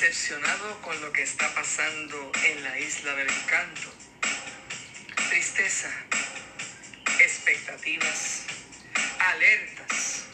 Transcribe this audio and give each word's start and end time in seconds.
decepcionado 0.00 0.80
con 0.82 1.00
lo 1.00 1.12
que 1.12 1.22
está 1.22 1.54
pasando 1.54 2.32
en 2.46 2.64
la 2.64 2.76
isla 2.80 3.14
del 3.14 3.30
encanto. 3.30 3.94
Tristeza, 5.28 5.88
expectativas, 7.20 8.42
alertas, 9.20 10.24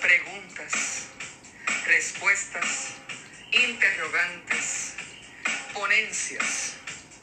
preguntas, 0.00 1.04
respuestas, 1.84 2.94
interrogantes, 3.52 4.94
ponencias, 5.74 6.72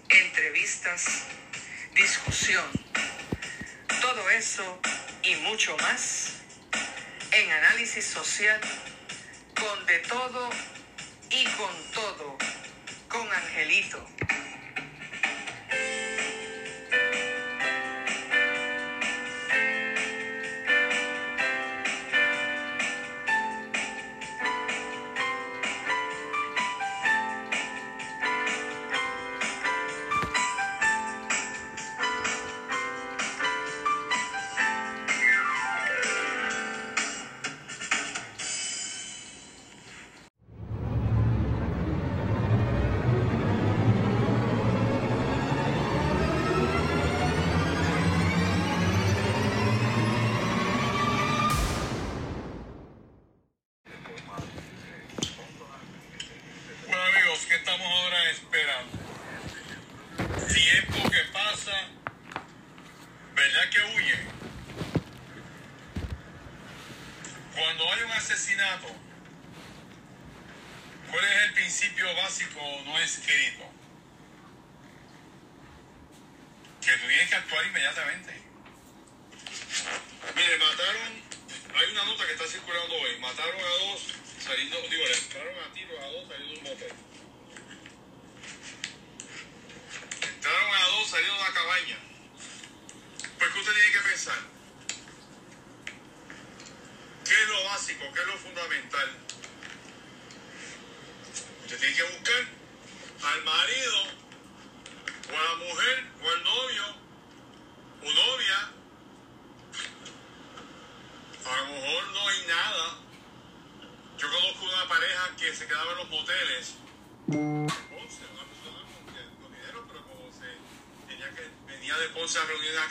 entrevistas, 0.08 1.24
discusión. 1.96 2.66
Todo 4.02 4.30
eso 4.30 4.80
y 5.24 5.36
mucho 5.38 5.76
más 5.78 6.34
en 7.32 7.52
análisis 7.52 8.06
social 8.06 8.62
con 9.56 9.86
de 9.88 9.98
todo 10.02 10.75
y 11.32 11.44
con 11.58 11.72
todo, 11.94 12.38
con 13.10 13.32
Angelito. 13.32 14.25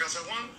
like 0.05 0.11
I 0.11 0.21
said, 0.21 0.31
one, 0.31 0.51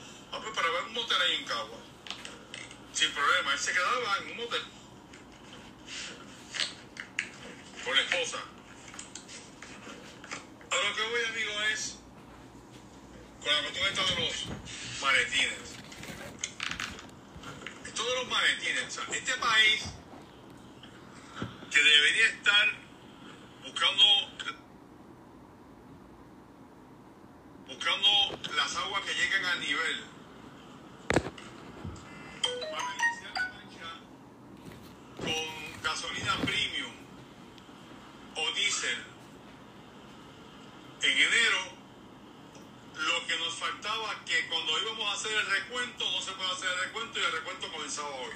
y 47.14 47.20
el 47.20 47.32
recuento 47.32 47.72
comenzaba 47.72 48.10
hoy. 48.10 48.34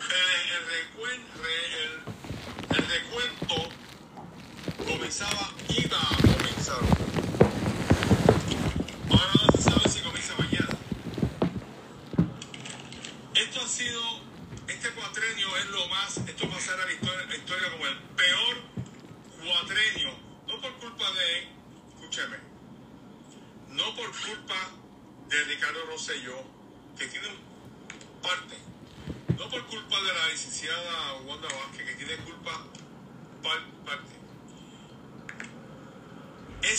Eh, 0.00 0.40
el, 1.80 2.76
el 2.76 2.86
recuento 2.88 3.68
comenzaba 4.86 5.50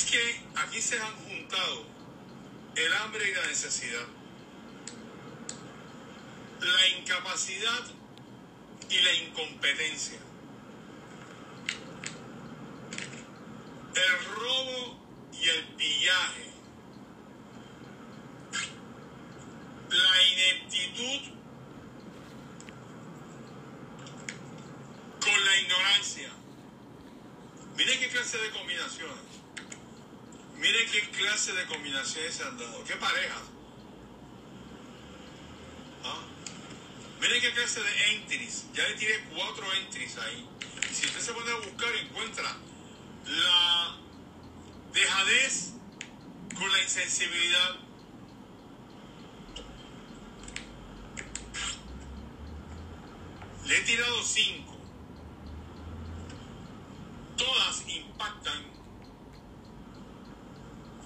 es 0.01 0.11
que 0.11 0.41
aquí 0.55 0.81
se 0.81 0.99
han 0.99 1.15
juntado 1.27 1.85
el 2.75 2.93
hambre 2.93 3.29
y 3.29 3.33
la 3.35 3.45
necesidad, 3.47 4.07
la 6.59 6.87
incapacidad 6.99 7.85
y 8.89 8.99
la 8.99 9.13
incompetencia, 9.13 10.19
el 13.95 14.25
robo 14.35 14.97
y 15.33 15.47
el 15.47 15.65
pillaje, 15.75 16.51
la 19.89 20.23
ineptitud 20.33 21.31
con 25.19 25.45
la 25.45 25.57
ignorancia. 25.57 26.31
Miren 27.75 27.99
qué 27.99 28.09
clase 28.09 28.37
de 28.37 28.49
combinaciones. 28.51 29.30
Mire 30.71 30.85
qué 30.85 31.09
clase 31.09 31.51
de 31.51 31.65
combinaciones 31.65 32.33
se 32.33 32.43
han 32.45 32.57
dado. 32.57 32.81
Qué 32.85 32.95
parejas. 32.95 33.41
¿Ah? 36.05 36.21
Mire 37.19 37.41
qué 37.41 37.51
clase 37.51 37.81
de 37.83 38.13
entries. 38.13 38.67
Ya 38.73 38.87
le 38.87 38.93
tiré 38.95 39.21
cuatro 39.35 39.65
entries 39.73 40.17
ahí. 40.17 40.47
Si 40.93 41.07
usted 41.07 41.19
se 41.19 41.33
pone 41.33 41.51
a 41.51 41.55
buscar, 41.55 41.93
encuentra 41.93 42.55
la 43.25 43.97
dejadez 44.93 45.73
con 46.57 46.71
la 46.71 46.81
insensibilidad. 46.81 47.75
Le 53.65 53.77
he 53.77 53.81
tirado 53.81 54.23
cinco. 54.23 54.77
Todas 57.35 57.83
impactan 57.89 58.70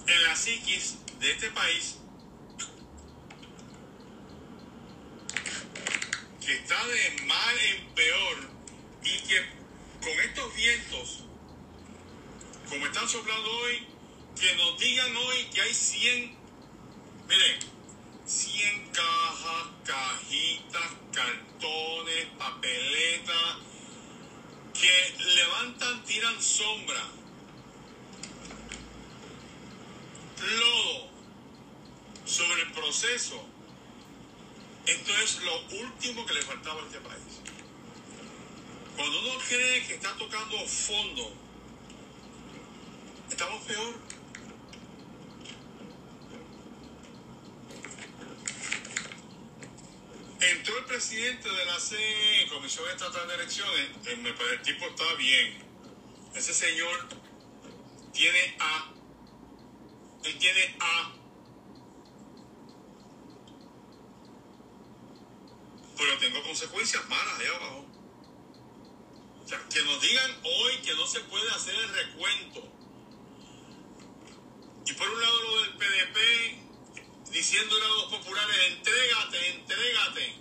en 0.08 0.24
la 0.24 0.36
psiquis 0.36 0.96
de 1.20 1.32
este 1.32 1.50
país 1.52 1.98
que 6.46 6.54
está 6.54 6.86
de 6.88 7.24
mal 7.24 7.58
en 7.58 7.86
peor 7.96 8.50
y 9.04 9.18
que 9.22 9.42
con 10.00 10.20
estos 10.20 10.56
vientos, 10.56 11.24
como 12.70 12.86
están 12.86 13.10
soplando 13.10 13.50
hoy, 13.50 13.88
que 14.40 14.56
nos 14.56 14.78
digan 14.80 15.16
hoy 15.16 15.44
que 15.46 15.62
hay 15.62 15.74
100, 15.74 16.36
miren, 17.28 17.60
100 18.28 18.90
cajas, 18.90 19.68
cajitas, 19.86 20.92
cartones, 21.12 22.26
papeletas, 22.38 23.58
que 24.74 25.16
levantan, 25.36 26.04
tiran 26.04 26.40
sombra. 26.42 27.25
Lodo 30.46 31.10
sobre 32.26 32.62
el 32.64 32.72
proceso. 32.72 33.44
Esto 34.86 35.12
es 35.24 35.42
lo 35.44 35.62
último 35.82 36.26
que 36.26 36.34
le 36.34 36.42
faltaba 36.42 36.82
a 36.82 36.86
este 36.86 37.00
país. 37.00 37.42
Cuando 38.96 39.20
uno 39.20 39.40
cree 39.48 39.86
que 39.88 39.96
está 39.96 40.16
tocando 40.16 40.58
fondo, 40.68 41.34
estamos 43.30 43.64
peor. 43.64 43.96
Entró 50.40 50.78
el 50.78 50.86
presidente 50.86 51.50
de 51.50 51.66
la 51.66 51.80
CE, 51.80 52.48
Comisión 52.50 52.88
Estatal 52.90 53.28
de 53.28 53.34
Elecciones, 53.36 53.90
el 54.06 54.62
tipo 54.62 54.86
está 54.86 55.14
bien. 55.16 55.58
Ese 56.36 56.54
señor 56.54 57.08
tiene 58.14 58.56
A. 58.60 58.95
Él 60.26 60.38
tiene 60.40 60.76
A. 60.80 61.14
Pero 65.96 66.18
tengo 66.18 66.44
consecuencias 66.44 67.08
malas 67.08 67.40
allá 67.40 67.56
abajo. 67.56 67.86
O 69.44 69.48
sea, 69.48 69.64
que 69.70 69.84
nos 69.84 70.02
digan 70.02 70.32
hoy 70.44 70.78
que 70.82 70.96
no 70.96 71.06
se 71.06 71.20
puede 71.22 71.48
hacer 71.52 71.76
el 71.76 71.90
recuento. 71.90 72.68
Y 74.88 74.94
por 74.94 75.10
un 75.10 75.22
lado 75.22 75.42
lo 75.44 75.62
del 75.62 75.78
PDP, 75.78 77.32
diciéndole 77.32 77.86
a 77.86 77.90
los 77.90 78.06
populares, 78.06 78.56
entrégate, 78.70 79.50
entrégate. 79.52 80.36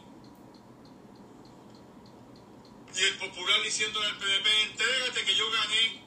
Y 2.97 3.03
el 3.03 3.19
popular 3.19 3.63
diciéndole 3.63 4.07
al 4.07 4.17
PDP, 4.17 4.47
entrégate 4.71 5.25
que 5.27 5.35
yo 5.37 5.51
gané. 5.51 6.04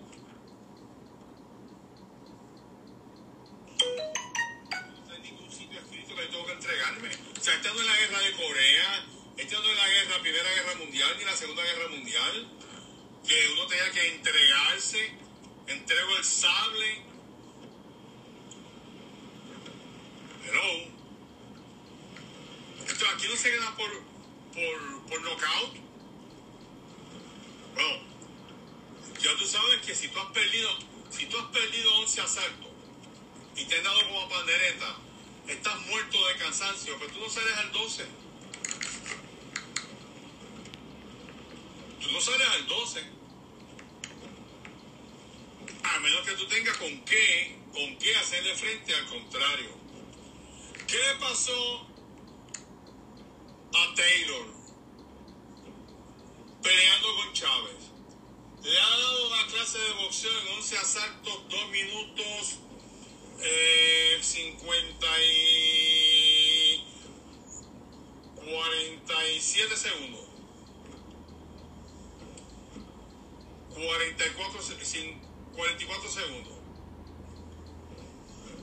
Sea, 7.48 7.56
estando 7.56 7.80
en 7.80 7.88
la 7.88 7.96
guerra 7.96 8.20
de 8.20 8.32
Corea, 8.34 9.06
estando 9.38 9.70
en 9.70 9.78
la 9.78 9.88
guerra, 9.88 10.22
Primera 10.22 10.50
Guerra 10.50 10.76
Mundial 10.76 11.16
ni 11.18 11.24
la 11.24 11.36
Segunda 11.36 11.64
Guerra 11.64 11.88
Mundial, 11.88 12.48
que 13.26 13.50
uno 13.54 13.68
tenía 13.68 13.92
que 13.92 14.08
entregarse, 14.16 15.12
entrego 15.68 16.18
el 16.18 16.26
sable, 16.26 17.08
Hello. 20.44 20.92
Esto 22.86 23.06
aquí 23.14 23.28
no 23.28 23.36
se 23.36 23.52
gana 23.52 23.76
por, 23.76 23.92
por, 24.54 25.10
por 25.10 25.22
knockout. 25.22 25.76
Bueno, 27.76 28.04
ya 29.22 29.38
tú 29.38 29.46
sabes 29.46 29.82
que 29.86 29.96
si 29.96 30.08
tú 30.10 30.20
has 30.20 30.32
perdido, 30.32 30.70
si 31.12 31.26
tú 31.28 31.38
has 31.38 31.46
perdido 31.46 31.96
11 32.00 32.22
asaltos 32.22 32.72
y 33.56 33.66
te 33.66 33.78
han 33.78 33.84
dado 33.84 34.02
como 34.04 34.30
pandereta, 34.30 35.07
estás 35.48 35.80
muerto 35.88 36.28
de 36.28 36.36
cansancio, 36.36 36.96
pero 37.00 37.12
tú 37.12 37.20
no 37.20 37.30
sales 37.30 37.58
al 37.58 37.72
12. 37.72 38.06
Tú 42.02 42.12
no 42.12 42.22
sales 42.22 42.48
al 42.48 42.68
12. 42.68 43.04
A 45.84 46.00
menos 46.00 46.22
que 46.22 46.32
tú 46.34 46.48
tengas 46.48 46.78
con 46.78 47.06
qué, 47.06 47.60
con 47.74 47.98
qué 47.98 48.16
hacerle 48.18 48.56
frente 48.56 48.94
al 48.94 49.06
contrario. 49.08 49.72
¿Qué 50.86 50.98
le 50.98 51.16
pasó 51.16 51.88
a 53.74 53.94
Taylor 53.96 54.46
peleando 56.62 57.16
con 57.16 57.34
Chávez? 57.34 57.76
Le 58.64 58.80
ha 58.80 58.90
dado 58.90 59.28
una 59.28 59.48
clase 59.48 59.80
de 59.80 59.92
boxeo 59.94 60.40
en 60.42 60.48
11 60.58 60.78
asaltos, 60.78 61.50
2 61.50 61.70
minutos, 61.70 62.60
eh, 63.40 64.20
50 64.22 65.08
y 65.24 66.84
47 68.36 69.78
segundos. 69.78 70.28
44, 73.74 74.60
44 75.56 76.10
segundos. 76.10 76.54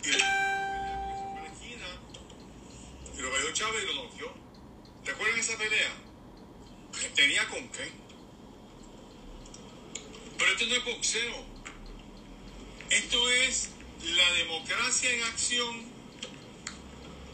Y 0.05 0.09
y 3.17 3.23
lo 3.23 3.31
cayó 3.31 3.53
Chávez 3.53 3.85
y 3.85 3.87
lo 3.87 4.05
noqueó. 4.05 4.33
¿Recuerdan 5.05 5.39
esa 5.39 5.57
pelea? 5.57 5.93
Tenía 7.15 7.49
con 7.49 7.69
qué. 7.69 7.93
Pero 10.37 10.51
esto 10.51 10.67
no 10.67 10.75
es 10.75 10.85
boxeo. 10.85 11.45
Esto 12.91 13.31
es 13.31 13.71
la 14.05 14.33
democracia 14.35 15.11
en 15.11 15.23
acción 15.25 15.83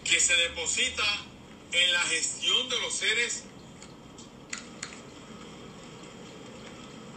que 0.05 0.21
se 0.21 0.35
deposita 0.35 1.05
en 1.73 1.93
la 1.93 2.01
gestión 2.03 2.69
de 2.69 2.81
los 2.81 2.95
seres 2.95 3.45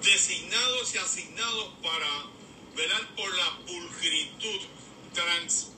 designados 0.04 0.94
y 0.94 0.98
asignados 0.98 1.70
para 1.82 2.26
velar 2.76 3.16
por 3.16 3.36
la 3.36 3.58
pulcritud, 3.66 4.62
transparencia 5.14 5.74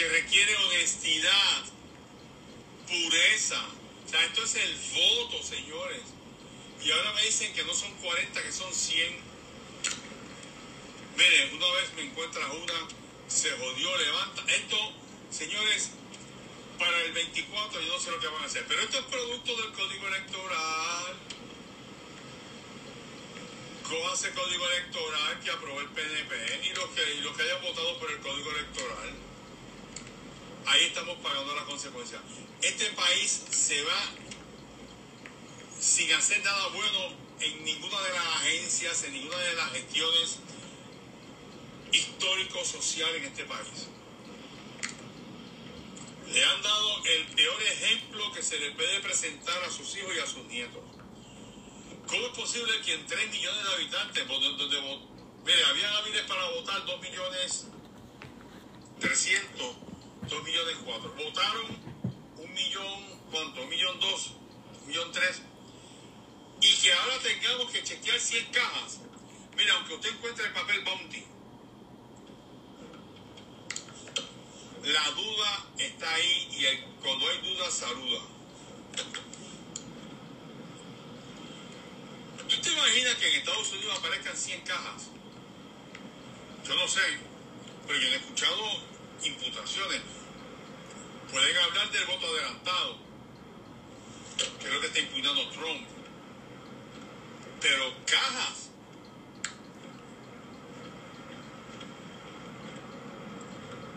que 0.00 0.08
requiere 0.08 0.56
honestidad, 0.56 1.64
pureza. 2.88 3.62
O 4.06 4.08
sea, 4.08 4.24
esto 4.24 4.44
es 4.44 4.54
el 4.54 4.74
voto, 4.94 5.42
señores. 5.42 6.00
Y 6.82 6.90
ahora 6.90 7.12
me 7.12 7.22
dicen 7.22 7.52
que 7.52 7.62
no 7.64 7.74
son 7.74 7.92
40, 7.96 8.42
que 8.42 8.50
son 8.50 8.72
100. 8.72 9.29
Miren, 11.20 11.54
una 11.54 11.70
vez 11.72 11.92
me 11.96 12.02
encuentras 12.02 12.50
una, 12.50 12.88
se 13.28 13.50
jodió, 13.50 13.96
levanta. 13.98 14.42
Esto, 14.52 14.76
señores, 15.30 15.90
para 16.78 16.98
el 17.02 17.12
24 17.12 17.80
yo 17.82 17.92
no 17.92 18.00
sé 18.00 18.10
lo 18.10 18.20
que 18.20 18.28
van 18.28 18.42
a 18.42 18.46
hacer, 18.46 18.64
pero 18.66 18.80
esto 18.80 18.98
es 18.98 19.04
producto 19.04 19.56
del 19.56 19.72
código 19.72 20.08
electoral. 20.08 21.16
ese 24.14 24.30
código 24.32 24.66
electoral 24.68 25.40
que 25.40 25.50
aprobó 25.50 25.80
el 25.80 25.88
PNP 25.88 26.60
y 26.64 26.74
los 26.74 26.88
que, 26.90 27.14
y 27.14 27.36
que 27.36 27.42
hayan 27.42 27.62
votado 27.62 27.98
por 27.98 28.10
el 28.10 28.18
código 28.18 28.50
electoral 28.50 29.30
ahí 30.66 30.84
estamos 30.84 31.16
pagando 31.18 31.54
las 31.54 31.64
consecuencias. 31.64 32.20
Este 32.62 32.86
país 32.90 33.42
se 33.50 33.82
va 33.82 34.02
sin 35.80 36.12
hacer 36.12 36.42
nada 36.44 36.68
bueno 36.68 37.14
en 37.40 37.64
ninguna 37.64 38.00
de 38.02 38.10
las 38.10 38.26
agencias, 38.36 39.02
en 39.04 39.14
ninguna 39.14 39.38
de 39.38 39.54
las 39.54 39.72
gestiones 39.72 40.38
histórico-sociales 41.92 43.22
en 43.22 43.24
este 43.24 43.44
país. 43.44 43.88
Le 46.32 46.44
han 46.44 46.62
dado 46.62 47.04
el 47.06 47.26
peor 47.34 47.62
ejemplo 47.62 48.32
que 48.32 48.42
se 48.42 48.58
le 48.58 48.70
puede 48.72 49.00
presentar 49.00 49.62
a 49.64 49.70
sus 49.70 49.96
hijos 49.96 50.14
y 50.14 50.18
a 50.20 50.26
sus 50.26 50.44
nietos. 50.46 50.82
¿Cómo 52.06 52.26
es 52.26 52.32
posible 52.32 52.80
que 52.84 52.94
en 52.94 53.06
3 53.06 53.30
millones 53.30 53.64
de 53.64 53.74
habitantes, 53.74 54.28
donde, 54.28 55.00
mire, 55.44 55.64
habían 55.64 55.92
hábiles 55.94 56.22
para 56.22 56.48
votar 56.50 56.84
2 56.84 57.00
millones 57.00 57.66
300, 59.00 59.76
2 60.28 60.44
millones 60.44 60.76
cuatro. 60.84 61.12
Votaron 61.14 61.66
un 62.36 62.54
millón, 62.54 63.20
¿cuánto? 63.30 63.62
Un 63.62 63.68
millón 63.68 63.98
dos, 63.98 64.32
un 64.82 64.88
millón 64.88 65.10
tres. 65.10 65.42
Y 66.60 66.76
que 66.76 66.92
ahora 66.92 67.18
tengamos 67.22 67.70
que 67.72 67.82
chequear 67.82 68.20
100 68.20 68.46
cajas. 68.52 69.00
Mira, 69.56 69.74
aunque 69.74 69.94
usted 69.94 70.10
encuentre 70.10 70.46
el 70.46 70.52
papel 70.52 70.84
Bounty, 70.84 71.24
la 74.92 75.10
duda 75.10 75.66
está 75.78 76.14
ahí 76.14 76.48
y 76.50 77.02
cuando 77.02 77.28
hay 77.28 77.38
duda, 77.38 77.70
saluda. 77.70 78.20
¿Tú 82.48 82.60
te 82.60 82.72
imaginas 82.72 83.14
que 83.14 83.28
en 83.28 83.34
Estados 83.36 83.72
Unidos 83.72 83.98
aparezcan 83.98 84.36
100 84.36 84.60
cajas? 84.62 85.08
Yo 86.66 86.74
no 86.74 86.88
sé, 86.88 87.00
pero 87.86 87.98
yo 87.98 88.08
he 88.08 88.16
escuchado 88.16 88.64
imputaciones. 89.22 90.02
Pueden 91.30 91.56
hablar 91.58 91.90
del 91.92 92.06
voto 92.06 92.26
adelantado, 92.26 92.98
que 94.58 94.66
es 94.66 94.74
lo 94.74 94.80
que 94.80 94.86
está 94.88 94.98
impugnando 94.98 95.48
Trump. 95.50 95.86
Pero 97.60 97.92
cajas. 98.06 98.70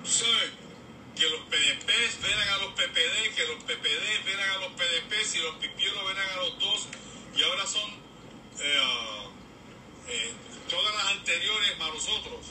¿Sabes? 0.04 0.63
Que 1.16 1.30
los 1.30 1.42
PDPs 1.42 2.22
verán 2.22 2.48
a 2.50 2.58
los 2.58 2.74
PPD, 2.74 3.36
que 3.36 3.46
los 3.48 3.64
PPD 3.64 4.26
verán 4.26 4.50
a 4.50 4.58
los 4.60 4.72
PDPs 4.74 5.36
y 5.36 5.40
los 5.40 5.56
pipiolos 5.56 6.08
verán 6.08 6.30
a 6.30 6.36
los 6.38 6.60
dos. 6.60 6.88
Y 7.36 7.44
ahora 7.44 7.68
son 7.68 7.90
eh, 8.60 8.78
ah, 8.82 9.30
eh, 10.08 10.34
todas 10.70 10.94
las 10.96 11.06
anteriores 11.14 11.78
más 11.78 11.94
nosotros. 11.94 12.48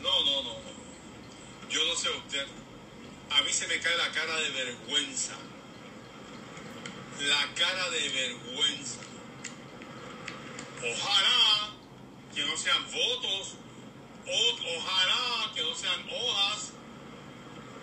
No, 0.00 0.24
no, 0.24 0.42
no. 0.42 0.56
Yo 1.70 1.84
no 1.84 1.96
sé 1.96 2.10
usted. 2.10 2.46
A 3.30 3.42
mí 3.42 3.52
se 3.52 3.66
me 3.66 3.78
cae 3.80 3.96
la 3.96 4.10
cara 4.12 4.36
de 4.36 4.50
vergüenza. 4.50 5.34
La 7.20 7.54
cara 7.54 7.90
de 7.90 8.08
vergüenza. 8.08 9.00
Ojalá 10.78 11.70
que 12.34 12.44
no 12.44 12.56
sean 12.56 12.84
votos, 12.92 13.54
ojalá 14.26 15.52
que 15.54 15.62
no 15.62 15.74
sean 15.74 16.06
hojas 16.10 16.72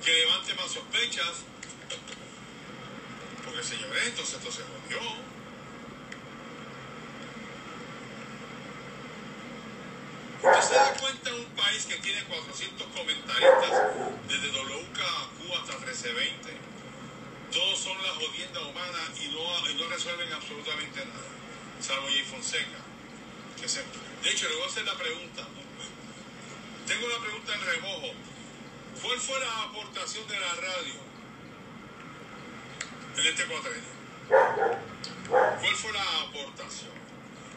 que 0.04 0.12
levanten 0.12 0.56
más 0.56 0.72
sospechas. 0.72 1.44
Porque 3.46 3.64
señores, 3.64 4.08
entonces 4.08 4.36
esto 4.36 4.52
se 4.52 4.64
jodió. 4.64 5.32
Usted 10.44 10.62
se 10.62 10.74
da 10.74 10.94
cuenta 10.96 11.30
en 11.30 11.36
un 11.36 11.46
país 11.54 11.86
que 11.86 11.96
tiene 11.98 12.24
400 12.24 12.88
comentaristas 12.96 13.72
desde 14.28 14.48
WKQ 14.50 15.54
hasta 15.54 15.78
1320. 15.78 16.52
Todos 17.52 17.80
son 17.80 18.02
la 18.02 18.10
jodienda 18.16 18.62
humana 18.62 19.00
y 19.22 19.28
no, 19.28 19.70
y 19.70 19.74
no 19.76 19.88
resuelven 19.90 20.34
absolutamente 20.34 21.06
nada. 21.06 21.30
Salvo 21.80 22.08
Jay 22.08 22.24
Fonseca. 22.24 22.80
Que 23.60 23.68
se, 23.70 23.84
de 24.24 24.30
hecho, 24.30 24.50
le 24.50 24.56
voy 24.56 24.64
a 24.64 24.68
hacer 24.68 24.86
la 24.86 24.98
pregunta. 24.98 25.48
Tengo 26.88 27.06
una 27.06 27.20
pregunta 27.20 27.54
en 27.54 27.62
remojo. 27.62 28.14
¿Cuál 29.00 29.20
fue 29.20 29.40
la 29.40 29.64
aportación 29.64 30.28
de 30.28 30.40
la 30.40 30.54
radio 30.56 30.94
en 33.18 33.26
este 33.26 33.46
cuatrenio? 33.46 33.90
¿Cuál 35.30 35.76
fue 35.76 35.92
la 35.94 36.22
aportación? 36.22 36.92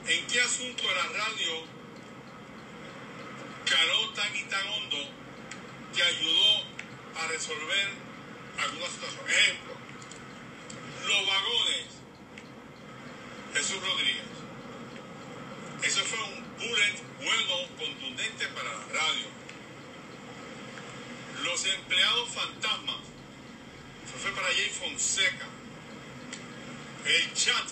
¿En 0.06 0.26
qué 0.26 0.40
asunto 0.40 0.82
de 0.82 0.94
la 0.94 1.06
radio 1.06 1.64
caló 3.64 4.10
tan 4.14 4.36
y 4.36 4.42
tan 4.44 4.66
hondo 4.68 4.96
que 5.94 6.02
ayudó 6.02 6.64
a 7.16 7.26
resolver 7.28 7.88
alguna 8.58 8.86
situación? 8.86 9.28
Ejemplo, 9.28 9.74
los 11.06 11.26
vagones, 11.26 11.86
Jesús 13.54 13.80
Rodríguez. 13.80 14.24
Eso 15.82 16.00
fue 16.04 16.18
un 16.18 16.44
bullet 16.58 17.02
bueno, 17.18 17.68
contundente 17.78 18.46
para 18.48 18.72
la 18.72 18.86
radio. 18.86 19.43
Los 21.42 21.64
empleados 21.66 22.28
fantasmas. 22.30 22.96
Eso 24.06 24.18
fue 24.22 24.30
para 24.32 24.48
Jay 24.48 24.70
Fonseca. 24.70 25.46
El 27.04 27.34
chat. 27.34 27.68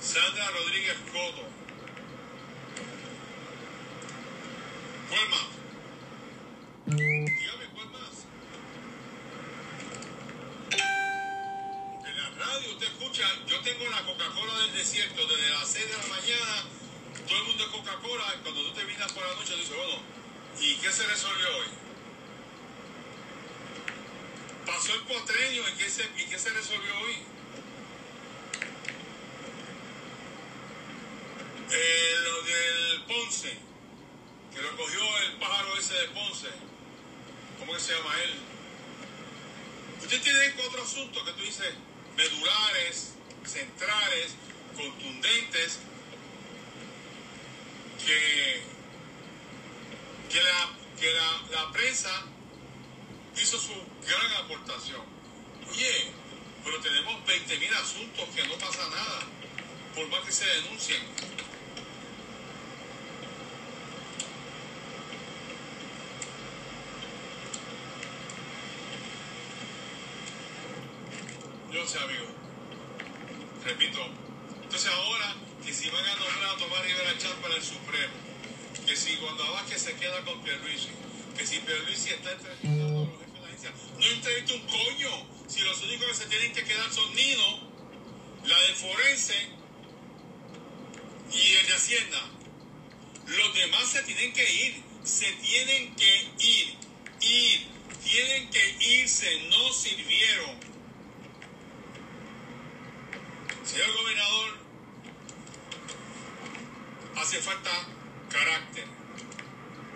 Sandra 0.00 0.50
Rodríguez 0.50 0.96
Coto. 1.12 1.48
¿Cuál 5.08 5.28
más? 5.30 5.46
Dígame, 6.86 7.66
¿cuál 7.74 7.90
más? 7.90 8.24
En 12.06 12.16
la 12.16 12.30
radio 12.44 12.72
usted 12.72 12.86
escucha, 12.86 13.24
yo 13.46 13.60
tengo 13.60 13.88
la 13.90 14.04
Coca-Cola 14.04 14.58
del 14.62 14.74
desierto 14.74 15.26
desde 15.26 15.50
las 15.50 15.68
6 15.68 15.86
de 15.86 15.96
la 15.96 16.06
mañana, 16.06 16.64
todo 17.26 17.38
el 17.38 17.44
mundo 17.44 17.64
es 17.64 17.70
Coca-Cola, 17.70 18.34
y 18.38 18.42
cuando 18.42 18.62
tú 18.62 18.72
te 18.72 18.84
vienes 18.84 19.12
por 19.12 19.26
la 19.26 19.34
noche, 19.34 19.56
dices, 19.56 19.76
bueno, 19.76 20.00
¿y 20.60 20.76
qué 20.76 20.92
se 20.92 21.06
resolvió 21.06 21.56
hoy? 21.56 21.77
Pasó 24.88 25.00
el 25.00 25.06
cuatrenio, 25.06 25.68
¿y 25.68 25.72
qué 25.72 25.90
se, 25.90 26.02
y 26.16 26.24
qué 26.30 26.38
se 26.38 26.48
resolvió 26.48 26.98
hoy? 27.00 27.12
Eh, 31.70 32.14
lo 32.22 32.42
del 32.42 33.02
Ponce, 33.02 33.54
que 34.54 34.62
lo 34.62 34.74
cogió 34.78 35.18
el 35.26 35.32
pájaro 35.34 35.76
ese 35.76 35.92
de 35.92 36.08
Ponce. 36.08 36.48
¿Cómo 37.58 37.74
que 37.74 37.80
se 37.80 37.92
llama 37.92 38.14
él? 38.22 38.34
Usted 40.00 40.22
tiene 40.22 40.52
cuatro 40.52 40.82
asuntos 40.82 41.22
que 41.22 41.32
tú 41.32 41.42
dices 41.42 41.74
medulares, 42.16 43.12
centrales, 43.44 44.36
contundentes, 44.74 45.80
que, 48.06 48.62
que, 50.32 50.42
la, 50.42 50.70
que 50.98 51.12
la, 51.12 51.42
la 51.50 51.72
prensa 51.72 52.24
hizo 53.40 53.58
su 53.58 53.72
gran 54.06 54.44
aportación. 54.44 55.02
Oye, 55.70 56.10
pero 56.64 56.80
tenemos 56.80 57.14
20.000 57.24 57.72
asuntos 57.76 58.28
que 58.34 58.42
no 58.46 58.54
pasa 58.54 58.88
nada, 58.88 59.20
por 59.94 60.08
más 60.08 60.20
que 60.24 60.32
se 60.32 60.44
denuncien. 60.44 61.02
Yo 71.72 71.86
sé, 71.86 71.98
amigo. 71.98 72.26
Repito. 73.64 73.98
Entonces 74.62 74.90
ahora, 74.90 75.36
que 75.64 75.72
si 75.72 75.88
van 75.90 76.04
a 76.04 76.16
nombrar 76.16 76.54
a 76.54 76.56
Tomás 76.56 76.84
Rivera 76.84 77.16
Chat 77.18 77.34
para 77.36 77.54
el 77.54 77.62
Supremo, 77.62 78.14
que 78.86 78.96
si 78.96 79.16
cuando 79.16 79.52
Vázquez 79.52 79.82
se 79.82 79.94
queda 79.96 80.24
con 80.24 80.42
Pierluisi, 80.42 80.88
que 81.36 81.46
si 81.46 81.58
Pierluisi 81.60 82.10
está 82.10 82.32
entrevistando 82.32 83.27
no 83.64 84.06
entrevista 84.06 84.54
un 84.54 84.66
coño. 84.66 85.38
Si 85.48 85.60
los 85.60 85.82
únicos 85.82 86.08
que 86.08 86.14
se 86.14 86.26
tienen 86.26 86.52
que 86.52 86.64
quedar 86.64 86.92
son 86.92 87.14
Nino, 87.14 87.68
la 88.44 88.58
de 88.60 88.74
Forense 88.74 89.48
y 91.32 91.52
el 91.54 91.66
de 91.66 91.74
Hacienda. 91.74 92.20
Los 93.26 93.54
demás 93.54 93.88
se 93.88 94.02
tienen 94.02 94.32
que 94.32 94.52
ir, 94.52 94.82
se 95.04 95.30
tienen 95.32 95.94
que 95.96 96.30
ir, 96.38 96.76
ir, 97.20 97.66
tienen 98.02 98.50
que 98.50 98.76
irse, 98.80 99.48
no 99.50 99.72
sirvieron. 99.72 100.58
Señor 103.64 103.92
gobernador, 103.92 104.58
hace 107.16 107.38
falta 107.42 107.70
carácter. 108.30 108.86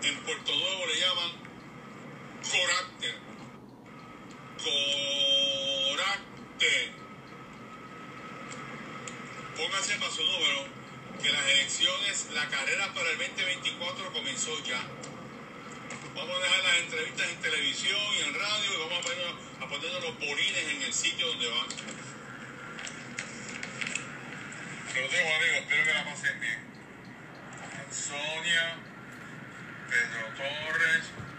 En 0.03 0.19
Puerto 0.19 0.55
Nuevo 0.55 0.85
le 0.85 0.99
llaman 0.99 1.31
carácter. 2.51 3.32
Carácter. 4.63 6.23
Póngase 9.57 9.95
para 9.97 10.11
su 10.11 10.23
número 10.23 10.65
que 11.21 11.31
las 11.31 11.45
elecciones, 11.45 12.27
la 12.33 12.47
carrera 12.47 12.93
para 12.93 13.09
el 13.11 13.17
2024 13.17 14.13
comenzó 14.13 14.63
ya. 14.63 14.81
Vamos 16.15 16.37
a 16.37 16.39
dejar 16.39 16.63
las 16.63 16.77
entrevistas 16.77 17.29
en 17.29 17.41
televisión 17.41 17.99
y 18.17 18.21
en 18.21 18.33
radio 18.33 18.73
y 18.73 18.77
vamos 18.79 18.99
a 18.99 19.01
poner, 19.01 19.27
a 19.59 19.67
poner 19.67 19.91
los 20.01 20.19
bolines 20.19 20.69
en 20.69 20.81
el 20.81 20.93
sitio 20.93 21.27
donde 21.27 21.47
van. 21.49 21.67
Te 24.93 25.01
lo 25.01 25.09
dejo, 25.09 25.35
amigo. 25.35 25.55
Espero 25.55 25.83
que 25.83 25.93
la 25.93 26.05
pasen 26.05 26.39
bien. 26.39 26.59
Sonia, 27.91 28.77
Pedro 29.89 30.27
Torres. 30.37 31.32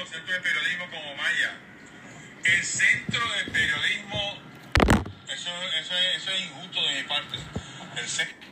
Perdón, 0.00 0.20
ahora 0.20 0.30
que 0.30 0.30
veo 0.30 0.32
centro 0.32 0.34
de 0.34 0.40
periodismo 0.40 0.90
como 0.90 1.14
Maya. 1.16 1.58
El 2.44 2.64
centro 2.64 3.32
de 3.32 3.44
periodismo, 3.52 4.38
eso, 5.28 5.50
eso, 5.80 5.98
es, 5.98 6.16
eso 6.16 6.30
es 6.32 6.40
injusto 6.40 6.82
de 6.82 6.94
mi 6.94 7.02
parte. 7.08 7.38
El 7.96 8.08
centro. 8.08 8.48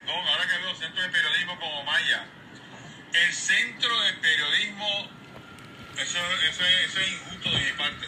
No, 0.00 0.12
ahora 0.12 0.48
que 0.48 0.58
veo 0.58 0.74
centro 0.74 1.02
de 1.02 1.08
periodismo 1.08 1.60
como 1.60 1.84
Maya. 1.84 2.26
El 3.12 3.32
centro 3.32 4.00
de 4.02 4.12
periodismo, 4.14 5.10
eso, 5.98 6.18
eso, 6.48 6.64
es, 6.64 6.90
eso 6.90 7.00
es 7.00 7.08
injusto 7.12 7.50
de 7.50 7.60
mi 7.60 7.72
parte. 7.72 8.06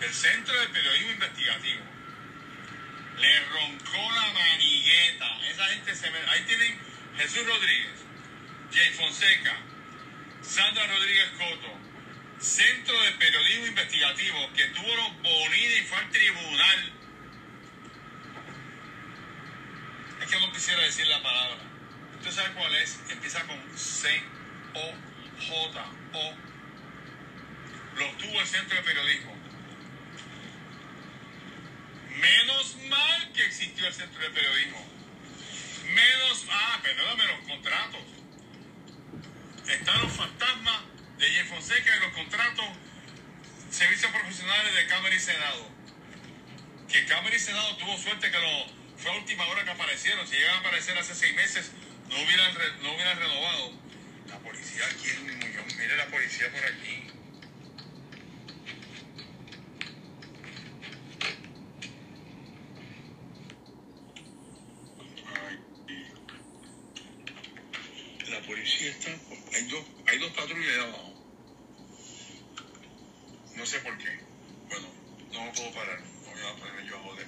El 0.00 0.12
centro 0.12 0.60
de 0.60 0.68
periodismo 0.68 1.10
investigativo 1.12 1.84
le 3.18 3.40
roncó 3.46 4.12
la 4.12 4.32
manigueta. 4.32 5.40
Esa 5.48 5.64
gente 5.66 5.94
se 5.94 6.10
me... 6.10 6.18
Ahí 6.30 6.42
tienen 6.42 6.78
Jesús 7.16 7.46
Rodríguez, 7.46 7.93
Jay 8.74 8.90
Fonseca, 8.90 9.56
Sandra 10.42 10.84
Rodríguez 10.88 11.30
Coto, 11.38 11.78
Centro 12.40 13.00
de 13.02 13.12
Periodismo 13.12 13.66
Investigativo, 13.66 14.52
que 14.52 14.64
tuvo 14.66 14.96
los 14.96 15.22
Bonini 15.22 15.74
y 15.74 15.82
fue 15.82 15.98
al 15.98 16.10
tribunal. 16.10 16.92
Es 20.20 20.28
que 20.28 20.40
no 20.40 20.52
quisiera 20.52 20.82
decir 20.82 21.06
la 21.06 21.22
palabra. 21.22 21.58
¿Usted 22.18 22.32
sabe 22.32 22.54
cuál 22.54 22.74
es? 22.74 22.98
Empieza 23.10 23.44
con 23.44 23.78
C 23.78 24.22
O 24.74 24.92
J 25.46 25.86
O. 26.14 26.34
Los 27.96 28.18
tuvo 28.18 28.40
el 28.40 28.46
Centro 28.46 28.76
de 28.76 28.82
Periodismo. 28.82 29.36
Menos 32.16 32.76
mal 32.88 33.32
que 33.32 33.44
existió 33.44 33.86
el 33.86 33.94
Centro 33.94 34.20
de 34.20 34.30
Periodismo 34.30 34.94
están 39.72 40.02
los 40.02 40.12
fantasmas 40.12 40.82
de 41.18 41.26
Jeff 41.26 41.48
Fonseca 41.48 41.96
y 41.96 42.00
los 42.00 42.12
contratos 42.12 42.66
servicios 43.70 44.10
profesionales 44.12 44.74
de 44.74 44.86
Cámara 44.86 45.14
y 45.14 45.20
Senado. 45.20 45.68
Que 46.88 47.04
Cámara 47.06 47.34
y 47.34 47.38
Senado 47.38 47.76
tuvo 47.76 47.96
suerte 47.98 48.30
que 48.30 48.38
lo, 48.38 48.66
fue 48.98 49.10
a 49.10 49.14
última 49.16 49.46
hora 49.48 49.64
que 49.64 49.70
aparecieron. 49.70 50.26
Si 50.26 50.36
llegan 50.36 50.56
a 50.56 50.58
aparecer 50.58 50.96
hace 50.98 51.14
seis 51.14 51.34
meses, 51.34 51.72
no 52.08 52.16
hubieran, 52.16 52.54
no 52.82 52.92
hubieran 52.92 53.18
renovado. 53.18 53.72
La 54.28 54.38
policía 54.38 54.84
aquí 54.86 55.08
mire 55.78 55.96
la 55.96 56.06
policía 56.06 56.50
por 56.50 56.64
aquí. 56.64 57.03
Puedo 75.54 75.72
parar. 75.72 76.00
No 76.00 76.30
voy 76.32 76.40
a 76.40 76.54
ponerme 76.56 76.88
yo 76.88 76.96
a 76.96 77.00
joder. 77.00 77.26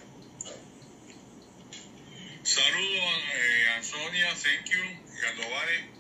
Saludos 2.43 3.23
eh, 3.35 3.69
a 3.77 3.83
Sonia, 3.83 4.29
thank 4.35 4.71
you, 4.71 4.83
Gandovare. 5.21 5.91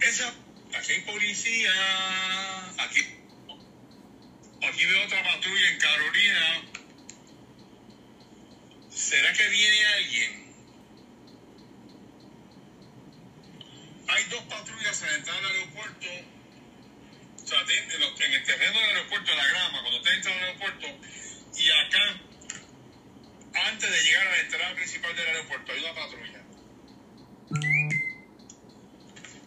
Esa, 0.00 0.34
aquí 0.74 0.92
hay 0.92 1.00
policía. 1.02 1.70
Aquí, 2.78 3.00
aquí 4.62 4.86
veo 4.86 5.04
otra 5.06 5.22
patrulla 5.22 5.70
en 5.70 5.78
Carolina. 5.78 6.62
¿Será 8.90 9.32
que 9.32 9.48
viene 9.48 9.86
alguien? 9.86 10.46
Hay 14.08 14.24
dos 14.24 14.42
patrullas 14.44 15.02
en 15.02 15.08
la 15.08 15.16
entrada 15.16 15.40
del 15.40 15.50
aeropuerto. 15.50 16.35
O 17.46 17.48
sea, 17.48 17.60
en, 17.60 17.92
en 17.92 18.32
el 18.32 18.42
terreno 18.42 18.80
del 18.80 18.90
aeropuerto, 18.96 19.30
en 19.30 19.38
la 19.38 19.46
grama, 19.46 19.80
cuando 19.82 19.98
usted 19.98 20.14
entra 20.14 20.32
al 20.32 20.38
aeropuerto, 20.40 20.86
y 21.56 21.70
acá, 21.70 22.20
antes 23.68 23.88
de 23.88 24.02
llegar 24.02 24.26
a 24.26 24.30
la 24.32 24.40
entrada 24.40 24.74
principal 24.74 25.14
del 25.14 25.26
aeropuerto, 25.28 25.72
hay 25.72 25.78
una 25.78 25.94
patrulla. 25.94 26.42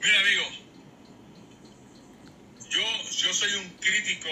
Mira, 0.02 0.20
amigos, 0.22 0.60
yo, 2.70 3.10
yo 3.12 3.34
soy 3.34 3.54
un 3.56 3.70
crítico 3.80 4.30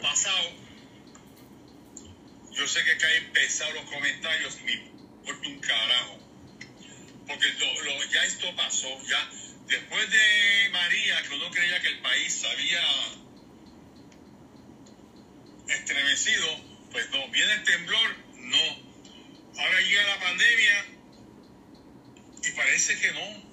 pasado. 0.00 0.52
Yo 2.52 2.66
sé 2.68 2.84
que 2.84 2.96
caen 2.96 3.32
pesados 3.32 3.74
los 3.74 3.84
comentarios 3.90 4.60
me 4.62 4.72
importa 4.72 5.48
un 5.48 5.58
carajo 5.60 6.18
porque 7.26 7.46
lo- 7.84 8.04
ya 8.04 8.24
esto 8.24 8.54
pasó, 8.56 8.88
ya 9.08 9.30
después 9.68 10.10
de 10.10 10.70
María, 10.72 11.22
que 11.22 11.34
uno 11.34 11.50
creía 11.50 11.80
que 11.80 11.88
el 11.88 11.98
país 12.00 12.44
había 12.44 12.82
estremecido, 15.68 16.46
pues 16.90 17.10
no, 17.10 17.28
viene 17.28 17.52
el 17.52 17.64
temblor, 17.64 18.16
no. 18.36 18.88
Ahora 19.60 19.80
llega 19.82 20.02
la 20.04 20.20
pandemia 20.20 20.84
y 22.42 22.50
parece 22.52 22.98
que 22.98 23.12
no. 23.12 23.48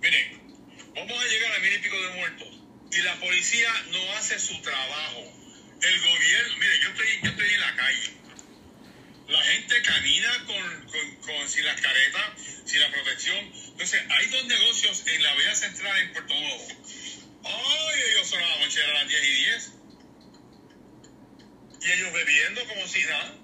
Miren, 0.00 0.94
vamos 0.94 1.24
a 1.24 1.28
llegar 1.28 1.52
a 1.52 1.58
mil 1.60 1.74
y 1.74 1.78
pico 1.78 2.00
de 2.00 2.08
muertos 2.10 2.48
y 2.92 3.02
la 3.02 3.14
policía 3.20 3.70
no 3.90 4.12
hace 4.16 4.38
su 4.38 4.60
trabajo. 4.62 5.22
El 5.82 6.00
gobierno, 6.00 6.56
mire, 6.58 6.80
yo 6.80 6.88
estoy, 6.88 7.06
yo 7.22 7.30
estoy 7.30 7.50
en 7.50 7.60
la 7.60 7.76
calle. 7.76 8.10
La 9.28 9.42
gente 9.42 9.82
camina 9.82 10.44
con, 10.46 10.86
con, 10.86 11.16
con- 11.22 11.48
sin 11.48 11.64
las 11.64 11.80
caretas, 11.80 12.22
sin 12.66 12.80
la 12.80 12.90
protección. 12.90 13.38
Entonces, 13.38 14.02
hay 14.10 14.26
dos 14.26 14.44
negocios 14.46 15.02
en 15.06 15.22
la 15.22 15.34
vía 15.34 15.54
central 15.54 15.98
en 16.00 16.12
Puerto 16.12 16.34
Nuevo. 16.34 16.68
Ay, 17.44 18.00
ellos 18.12 18.28
son 18.28 18.40
la 18.40 18.58
noche 18.58 18.82
a 18.82 18.92
las 18.94 19.08
10 19.08 19.24
y 19.24 19.34
10. 19.44 19.72
Y 21.82 21.90
ellos 21.92 22.12
bebiendo 22.12 22.64
como 22.66 22.86
si 22.86 23.02
nada. 23.04 23.36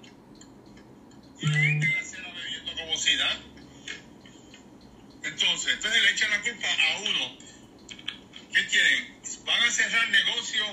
Y 1.39 1.45
la 1.47 1.57
gente 1.59 1.85
en 1.87 1.93
la 1.93 1.99
acera 2.01 2.33
bebiendo 2.33 2.75
como 2.75 2.97
si 2.97 3.15
nada. 3.15 3.39
Entonces, 5.23 5.73
entonces 5.73 6.01
le 6.03 6.11
echan 6.11 6.29
la 6.31 6.41
culpa 6.41 6.67
a 6.67 6.97
uno. 6.99 7.37
¿Qué 8.53 8.65
quieren? 8.67 9.21
¿Van 9.45 9.63
a 9.63 9.71
cerrar 9.71 10.09
negocios? 10.09 10.67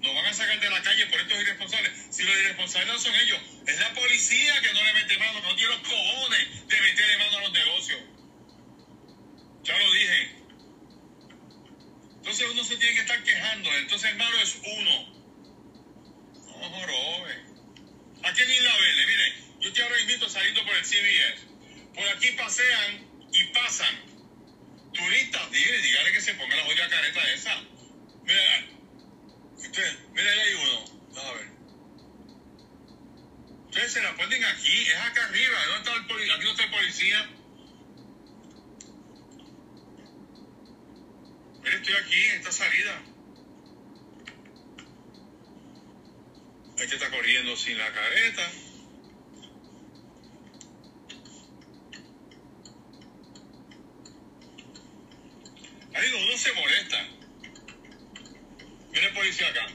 ¿Nos 0.00 0.14
van 0.14 0.26
a 0.26 0.32
sacar 0.32 0.60
de 0.60 0.70
la 0.70 0.82
calle 0.82 1.06
por 1.06 1.20
estos 1.20 1.40
irresponsables? 1.40 1.92
Si 2.20 2.26
los 2.26 2.36
irresponsables 2.36 2.92
no 2.92 2.98
son 2.98 3.14
ellos, 3.14 3.38
es 3.66 3.80
la 3.80 3.94
policía 3.94 4.60
que 4.60 4.74
no 4.74 4.84
le 4.84 4.92
mete 4.92 5.16
mano, 5.16 5.40
no 5.40 5.56
tiene 5.56 5.74
los 5.74 5.88
cojones 5.88 6.68
de 6.68 6.80
meterle 6.82 7.16
mano 7.16 7.38
a 7.38 7.40
los 7.40 7.52
negocios. 7.52 8.00
Ya 9.62 9.78
lo 9.78 9.92
dije. 9.94 10.36
Entonces 12.16 12.46
uno 12.50 12.62
se 12.62 12.76
tiene 12.76 12.94
que 12.96 13.00
estar 13.00 13.22
quejando. 13.24 13.74
Entonces 13.74 14.10
el 14.10 14.16
malo 14.18 14.38
es 14.38 14.58
uno. 14.62 15.14
No 16.58 16.68
jorobe. 16.68 17.42
Aquí 18.24 18.42
en 18.42 18.50
Isla 18.50 18.76
Verde, 18.76 19.06
miren, 19.06 19.60
yo 19.60 19.68
estoy 19.68 19.82
ahora 19.82 20.04
mismo 20.04 20.28
saliendo 20.28 20.62
por 20.66 20.76
el 20.76 20.84
CBS. 20.84 21.46
Por 21.94 22.06
aquí 22.06 22.32
pasean 22.32 23.30
y 23.32 23.44
pasan 23.44 23.96
turistas. 24.92 25.50
Dígale, 25.52 25.78
dígale 25.80 26.12
que 26.12 26.20
se 26.20 26.34
ponga 26.34 26.54
la 26.54 26.64
jodida 26.64 26.86
careta 26.90 27.32
esa. 27.32 27.62
Mira, 28.24 28.66
usted, 29.56 29.98
mira, 30.12 30.30
ahí 30.32 30.38
hay 30.38 30.54
uno. 30.54 31.00
Ver. 31.14 31.59
Ustedes 33.70 33.92
se 33.92 34.02
la 34.02 34.16
ponen 34.16 34.44
aquí, 34.44 34.82
es 34.82 34.96
acá 34.96 35.26
arriba. 35.26 35.56
¿Dónde 35.66 35.90
está 35.90 36.14
el? 36.16 36.30
Aquí 36.32 36.44
no 36.44 36.50
está 36.50 36.64
el 36.64 36.70
policía. 36.70 37.30
Mira, 41.62 41.76
estoy 41.76 41.94
aquí 41.94 42.20
en 42.20 42.36
esta 42.40 42.50
salida. 42.50 43.02
Este 46.78 46.96
está 46.96 47.10
corriendo 47.10 47.56
sin 47.56 47.78
la 47.78 47.92
careta. 47.92 48.50
Ahí 55.94 56.12
uno 56.24 56.36
se 56.36 56.52
molesta. 56.54 57.08
Mira 58.90 59.06
el 59.06 59.14
policía 59.14 59.46
acá. 59.46 59.66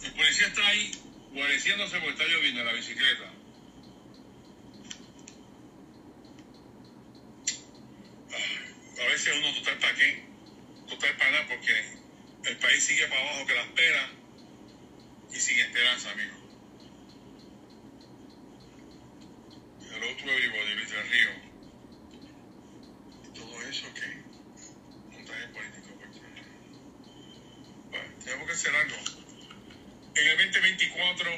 El 0.00 0.12
policía 0.12 0.46
está 0.46 0.64
ahí 0.68 1.03
guareciéndose 1.34 1.98
porque 1.98 2.12
está 2.12 2.24
lloviendo 2.24 2.60
en 2.60 2.66
la 2.66 2.72
bicicleta. 2.72 3.30
Ah, 8.32 9.02
A 9.02 9.04
veces 9.08 9.34
uno 9.38 9.54
total 9.54 9.78
para 9.78 9.94
qué, 9.94 10.24
total 10.88 11.16
para 11.16 11.30
nada, 11.32 11.46
porque 11.48 11.84
el 12.50 12.56
país 12.58 12.84
sigue 12.84 13.06
para 13.08 13.20
abajo 13.20 13.46
que 13.46 13.54
la 13.54 13.62
espera 13.62 14.10
y 15.32 15.36
sin 15.40 15.58
esperanza, 15.58 16.10
amigo. 16.12 16.34
Hello 19.90 20.16
to 20.16 20.24
everybody, 20.30 20.74
Luis 20.74 20.90
del 20.90 21.08
Río. 21.08 21.30
¿Y 23.24 23.38
todo 23.38 23.62
eso 23.62 23.86
qué? 23.94 24.22
Montaje 25.12 25.48
político. 25.48 25.94
porque- 25.98 26.20
Bueno, 27.90 28.14
tenemos 28.24 28.46
que 28.46 28.52
hacer 28.52 28.74
algo. 28.76 28.96
En 30.16 30.28
el 30.28 30.36
2024, 30.88 31.30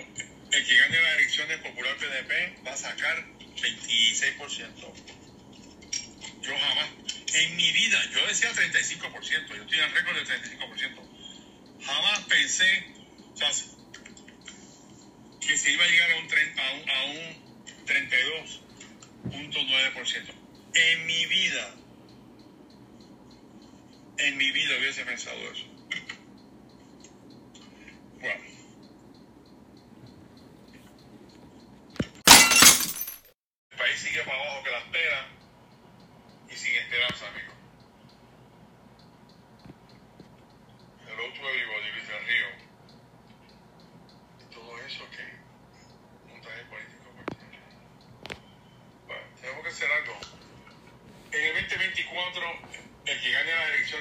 el 0.52 0.66
que 0.66 0.76
gane 0.76 1.00
las 1.00 1.16
elecciones 1.18 1.58
popular 1.58 1.96
PDP 1.96 2.64
va 2.66 2.72
a 2.72 2.76
sacar 2.76 3.24
26%. 3.56 4.92
Yo 6.42 6.58
jamás, 6.58 6.88
en 7.34 7.56
mi 7.56 7.72
vida, 7.72 7.98
yo 8.12 8.26
decía 8.26 8.52
35%, 8.52 9.48
yo 9.48 9.62
estoy 9.62 9.78
en 9.78 9.94
récord 9.94 10.16
del 10.16 10.26
35%. 10.26 11.00
Jamás 11.84 12.20
pensé, 12.24 12.94
que 15.40 15.56
se 15.56 15.70
iba 15.70 15.84
a 15.84 15.88
llegar 15.88 16.10
a 16.10 16.16
un, 16.16 16.26
30 16.28 16.62
a 16.62 16.72
un, 16.72 16.90
a 16.90 17.04
un 17.04 17.46
32.9%. 17.86 20.34
En 20.74 21.06
mi 21.06 21.24
vida, 21.26 21.74
en 24.18 24.36
mi 24.36 24.50
vida 24.50 24.76
hubiese 24.78 25.04
pensado 25.04 25.38
eso. 25.52 25.64
Bueno. 28.20 28.55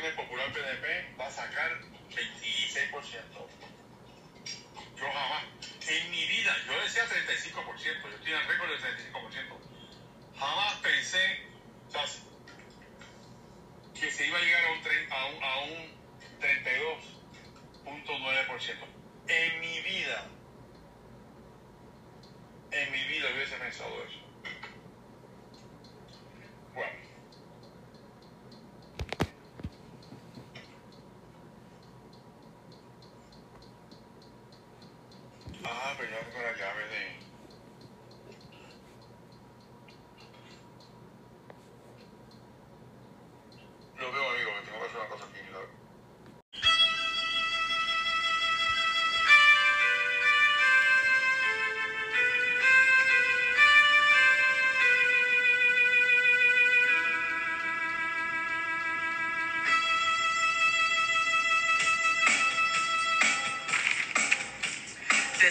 del 0.01 0.13
Popular 0.15 0.51
PDP 0.51 1.17
va 1.19 1.27
a 1.27 1.31
sacar 1.31 1.79
26%. 2.10 3.55
Yo 4.97 5.05
jamás, 5.05 5.43
en 5.88 6.12
mi 6.12 6.25
vida, 6.27 6.55
yo 6.65 6.81
decía 6.81 7.05
35%, 7.05 8.10
yo 8.10 8.15
estoy 8.15 8.34
en 8.34 8.47
récord 8.47 8.69
del 8.69 8.79
35%. 8.81 9.60
Jamás 10.38 10.73
pensé 10.75 11.45
que 13.99 14.12
se 14.12 14.27
iba 14.27 14.38
a 14.38 14.41
llegar 14.41 14.65
a 14.65 14.71
un, 14.71 14.79
a 15.12 15.15
a 15.47 15.60
un 15.63 15.95
32.9%. 17.86 18.75
En 19.27 19.60
mi 19.60 19.81
vida, 19.81 20.27
en 22.71 22.91
mi 22.91 23.03
vida 23.05 23.29
yo 23.29 23.36
hubiese 23.36 23.55
pensado 23.58 24.03
eso. 24.03 24.25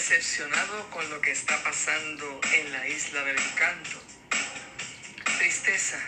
Decepcionado 0.07 0.91
con 0.91 1.09
lo 1.09 1.19
que 1.23 1.31
está 1.31 1.63
pasando 1.63 2.39
en 2.53 2.73
la 2.73 2.87
isla 2.87 3.25
del 3.25 3.39
encanto. 3.39 4.03
Tristeza, 5.39 5.99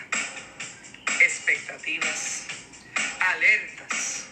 expectativas, 1.18 2.42
alertas, 3.20 4.26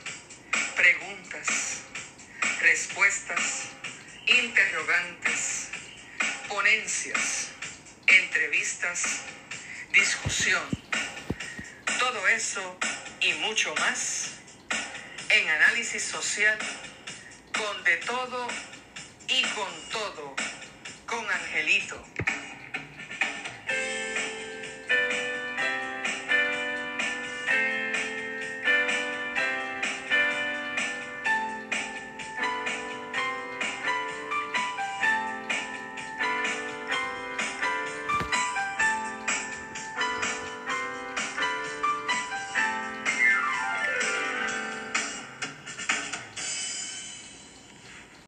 preguntas, 0.77 1.81
respuestas, 2.61 3.69
interrogantes, 4.27 5.71
ponencias, 6.47 7.49
entrevistas, 8.07 9.23
discusión. 9.95 10.63
Todo 11.99 12.29
eso 12.29 12.79
y 13.23 13.33
mucho 13.33 13.75
más 13.77 14.33
en 15.31 15.49
análisis 15.49 16.03
social 16.03 16.59
con 17.55 17.83
de 17.85 17.97
todo 17.97 18.74
y 19.29 19.43
con 19.55 19.73
todo 19.91 20.35
con 21.07 21.31
Angelito. 21.31 22.24